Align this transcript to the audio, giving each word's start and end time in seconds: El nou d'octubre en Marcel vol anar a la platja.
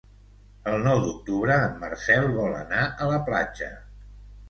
El 0.71 0.81
nou 0.87 1.01
d'octubre 1.03 1.59
en 1.67 1.77
Marcel 1.85 2.29
vol 2.41 2.59
anar 2.65 2.83
a 3.07 3.15
la 3.15 3.25
platja. 3.33 3.73